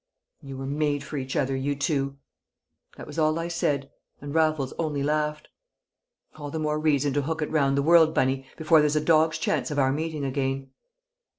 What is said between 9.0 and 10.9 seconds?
dog's chance of our meeting again."